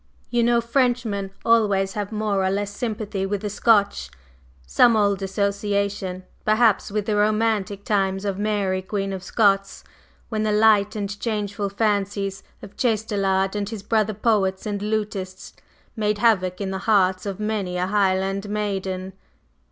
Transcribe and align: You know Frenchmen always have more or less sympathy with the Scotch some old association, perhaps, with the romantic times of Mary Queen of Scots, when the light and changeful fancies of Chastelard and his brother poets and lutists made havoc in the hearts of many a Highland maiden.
You 0.31 0.41
know 0.41 0.61
Frenchmen 0.61 1.29
always 1.45 1.93
have 1.93 2.11
more 2.11 2.43
or 2.43 2.49
less 2.49 2.75
sympathy 2.75 3.23
with 3.23 3.41
the 3.41 3.51
Scotch 3.51 4.09
some 4.65 4.95
old 4.95 5.21
association, 5.21 6.23
perhaps, 6.43 6.89
with 6.91 7.05
the 7.05 7.15
romantic 7.15 7.83
times 7.85 8.25
of 8.25 8.39
Mary 8.39 8.81
Queen 8.81 9.13
of 9.13 9.21
Scots, 9.21 9.83
when 10.29 10.41
the 10.41 10.51
light 10.51 10.95
and 10.95 11.19
changeful 11.19 11.69
fancies 11.69 12.41
of 12.63 12.77
Chastelard 12.77 13.55
and 13.55 13.69
his 13.69 13.83
brother 13.83 14.15
poets 14.15 14.65
and 14.65 14.81
lutists 14.81 15.53
made 15.95 16.17
havoc 16.17 16.59
in 16.59 16.71
the 16.71 16.79
hearts 16.89 17.27
of 17.27 17.39
many 17.39 17.77
a 17.77 17.85
Highland 17.85 18.49
maiden. 18.49 19.13